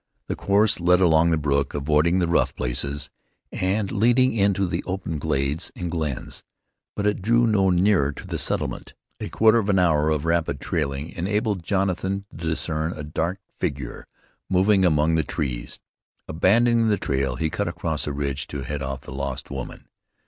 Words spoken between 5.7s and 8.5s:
and glens; but it drew no nearer to the